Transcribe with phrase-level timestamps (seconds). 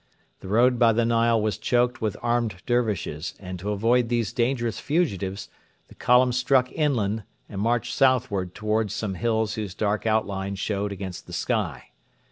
[0.39, 4.79] The road by the Nile was choked with armed Dervishes, and to avoid these dangerous
[4.79, 5.47] fugitives
[5.89, 11.27] the column struck inland and marched southward towards some hills whose dark outline showed against
[11.27, 11.91] the sky.